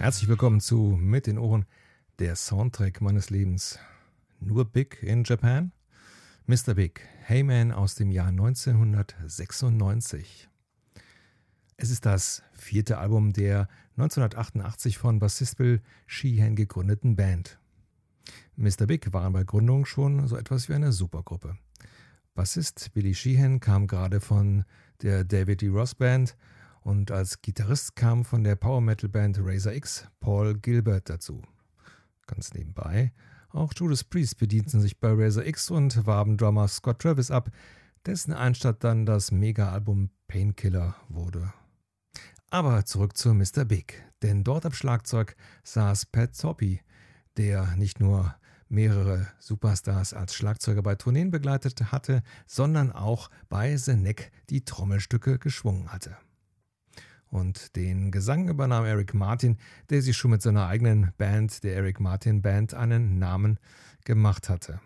[0.00, 1.66] Herzlich willkommen zu Mit den Ohren,
[2.20, 3.78] der Soundtrack meines Lebens.
[4.40, 5.72] Nur Big in Japan?
[6.46, 6.72] Mr.
[6.72, 10.48] Big, Hey Man aus dem Jahr 1996.
[11.76, 17.58] Es ist das vierte Album der 1988 von Bassist Bill Sheehan gegründeten Band.
[18.56, 18.86] Mr.
[18.86, 21.58] Big waren bei Gründung schon so etwas wie eine Supergruppe.
[22.34, 24.64] Bassist Billy Sheehan kam gerade von
[25.02, 25.68] der David D.
[25.68, 26.38] Ross Band
[26.82, 31.42] und als Gitarrist kam von der Power Metal Band Razor X Paul Gilbert dazu.
[32.26, 33.12] Ganz nebenbei,
[33.50, 37.50] auch Judas Priest bedienten sich bei Razor X und warben Drummer Scott Travis ab,
[38.06, 41.52] dessen Einstatt dann das Mega-Album Painkiller wurde.
[42.50, 43.64] Aber zurück zu Mr.
[43.64, 46.80] Big, denn dort am Schlagzeug saß Pat Toppy,
[47.36, 48.34] der nicht nur
[48.68, 55.38] mehrere Superstars als Schlagzeuger bei Tourneen begleitet hatte, sondern auch bei The Neck die Trommelstücke
[55.38, 56.16] geschwungen hatte.
[57.30, 59.56] Und den Gesang übernahm Eric Martin,
[59.88, 63.58] der sich schon mit seiner eigenen Band, der Eric Martin Band, einen Namen
[64.04, 64.80] gemacht hatte.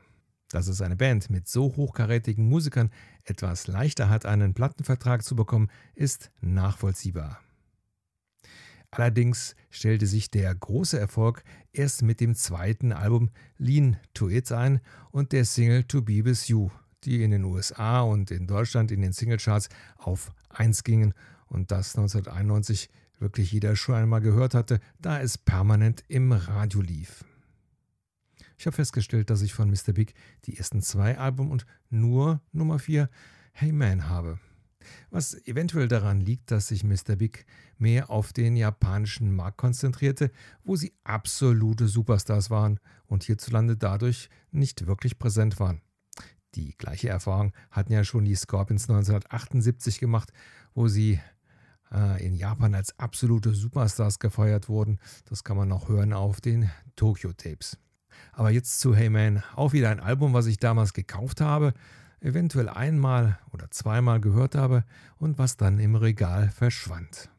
[0.51, 2.91] Dass es eine Band mit so hochkarätigen Musikern
[3.25, 7.41] etwas leichter hat, einen Plattenvertrag zu bekommen, ist nachvollziehbar.
[8.91, 14.81] Allerdings stellte sich der große Erfolg erst mit dem zweiten Album Lean to It ein
[15.11, 16.71] und der Single To Be With You,
[17.03, 21.15] die in den USA und in Deutschland in den Singlecharts auf 1 gingen
[21.55, 27.25] und das 1991 wirklich jeder schon einmal gehört hatte, da es permanent im Radio lief.
[28.59, 29.93] Ich habe festgestellt, dass ich von Mr.
[29.93, 33.09] Big die ersten zwei Alben und nur Nummer 4
[33.53, 34.39] Hey Man habe.
[35.11, 37.17] Was eventuell daran liegt, dass sich Mr.
[37.17, 37.47] Big
[37.79, 40.31] mehr auf den japanischen Markt konzentrierte,
[40.63, 45.81] wo sie absolute Superstars waren und hierzulande dadurch nicht wirklich präsent waren.
[46.55, 50.33] Die gleiche Erfahrung hatten ja schon die Scorpions 1978 gemacht,
[50.75, 51.21] wo sie
[52.19, 54.99] in Japan als absolute Superstars gefeiert wurden.
[55.29, 57.79] Das kann man noch hören auf den Tokyo Tapes.
[58.33, 61.73] Aber jetzt zu Hey Man, auch wieder ein Album, was ich damals gekauft habe,
[62.21, 64.85] eventuell einmal oder zweimal gehört habe
[65.19, 67.31] und was dann im Regal verschwand.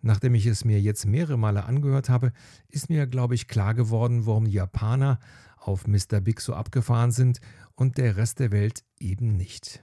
[0.00, 2.32] Nachdem ich es mir jetzt mehrere Male angehört habe,
[2.68, 5.18] ist mir, glaube ich, klar geworden, warum die Japaner
[5.56, 6.20] auf Mr.
[6.20, 7.40] Big so abgefahren sind
[7.74, 9.82] und der Rest der Welt eben nicht.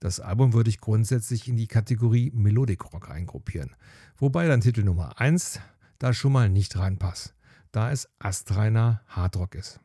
[0.00, 3.74] Das Album würde ich grundsätzlich in die Kategorie Melodic Rock eingruppieren,
[4.16, 5.60] wobei dann Titel Nummer 1
[5.98, 7.34] da schon mal nicht reinpasst,
[7.72, 9.80] da es astreiner Hardrock ist.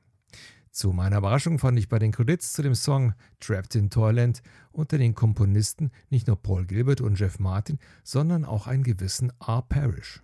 [0.72, 4.98] Zu meiner Überraschung fand ich bei den Credits zu dem Song Trapped in Toyland unter
[4.98, 9.64] den Komponisten nicht nur Paul Gilbert und Jeff Martin, sondern auch einen gewissen R.
[9.68, 10.22] Parrish.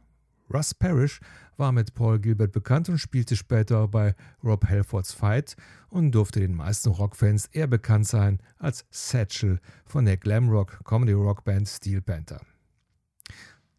[0.53, 1.19] Russ Parrish
[1.57, 5.55] war mit Paul Gilbert bekannt und spielte später bei Rob Halfords Fight
[5.89, 11.43] und durfte den meisten Rockfans eher bekannt sein als Satchel von der Glamrock Comedy Rock
[11.43, 12.41] Band Steel Panther.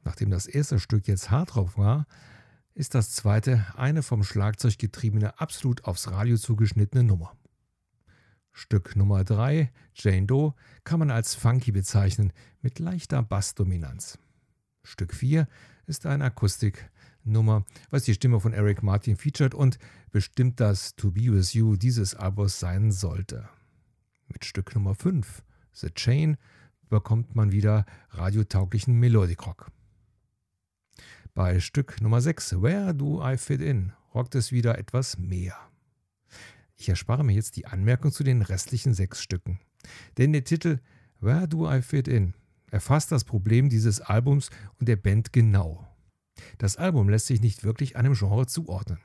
[0.05, 2.07] Nachdem das erste Stück jetzt Hardrock war,
[2.75, 7.37] ist das zweite eine vom Schlagzeug getriebene, absolut aufs Radio zugeschnittene Nummer.
[8.53, 10.55] Stück Nummer 3, Jane Doe,
[10.85, 14.19] kann man als funky bezeichnen, mit leichter Bassdominanz.
[14.83, 15.47] Stück 4
[15.89, 19.79] ist eine Akustiknummer, was die Stimme von Eric Martin featuret und
[20.11, 23.49] bestimmt das To Be With You dieses Albums sein sollte.
[24.29, 26.37] Mit Stück Nummer 5, The Chain,
[26.91, 29.71] bekommt man wieder radiotauglichen Melodic Rock.
[31.35, 35.57] Bei Stück Nummer 6, Where Do I Fit In, rockt es wieder etwas mehr.
[36.77, 39.59] Ich erspare mir jetzt die Anmerkung zu den restlichen sechs Stücken.
[40.19, 40.81] Denn der Titel
[41.21, 42.35] Where Do I Fit In
[42.71, 45.87] erfasst das Problem dieses Albums und der Band genau.
[46.59, 48.99] Das Album lässt sich nicht wirklich einem Genre zuordnen.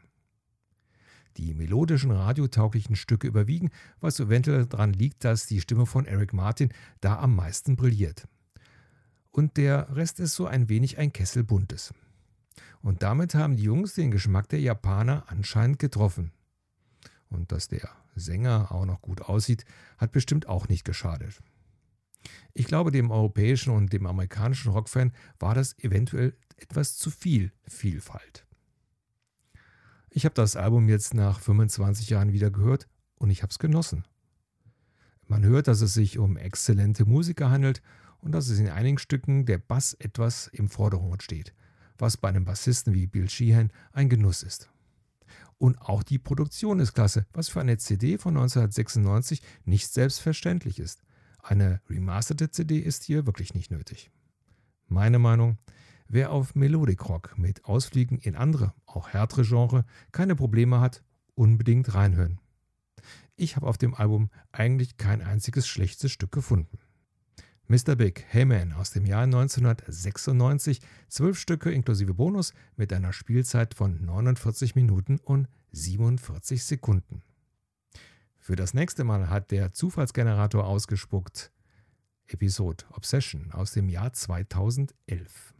[1.37, 6.71] Die melodischen, radiotauglichen Stücke überwiegen, was eventuell daran liegt, dass die Stimme von Eric Martin
[7.01, 8.27] da am meisten brilliert.
[9.31, 11.91] Und der Rest ist so ein wenig ein Kessel Buntes.
[12.83, 16.31] Und damit haben die Jungs den Geschmack der Japaner anscheinend getroffen.
[17.29, 19.65] Und dass der Sänger auch noch gut aussieht,
[19.97, 21.41] hat bestimmt auch nicht geschadet.
[22.53, 28.45] Ich glaube, dem europäischen und dem amerikanischen Rockfan war das eventuell etwas zu viel Vielfalt.
[30.09, 34.05] Ich habe das Album jetzt nach 25 Jahren wieder gehört und ich habe es genossen.
[35.27, 37.81] Man hört, dass es sich um exzellente Musiker handelt
[38.19, 41.53] und dass es in einigen Stücken der Bass etwas im Vordergrund steht,
[41.97, 44.69] was bei einem Bassisten wie Bill Sheehan ein Genuss ist.
[45.57, 51.01] Und auch die Produktion ist klasse, was für eine CD von 1996 nicht selbstverständlich ist.
[51.43, 54.09] Eine remasterte CD ist hier wirklich nicht nötig.
[54.87, 55.57] Meine Meinung,
[56.07, 61.03] wer auf Melodic Rock mit Ausfliegen in andere, auch härtere Genre keine Probleme hat,
[61.35, 62.39] unbedingt reinhören.
[63.35, 66.79] Ich habe auf dem Album eigentlich kein einziges schlechtes Stück gefunden.
[67.67, 67.97] Mr.
[67.97, 70.79] Big, Hey Man aus dem Jahr 1996,
[71.09, 77.21] zwölf Stücke inklusive Bonus mit einer Spielzeit von 49 Minuten und 47 Sekunden.
[78.43, 81.49] Für das nächste Mal hat der Zufallsgenerator ausgespuckt
[82.27, 85.53] Episode Obsession aus dem Jahr 2011.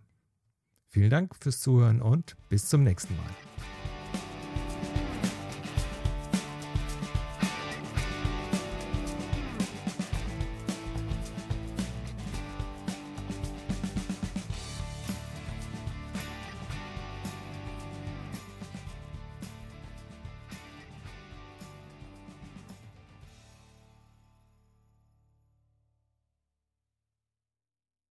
[0.89, 3.72] Vielen Dank fürs Zuhören und bis zum nächsten Mal.